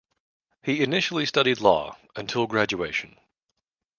He 0.63 0.81
initially 0.81 1.27
studied 1.27 1.59
law 1.59 1.95
(until 2.15 2.47
graduation). 2.47 3.19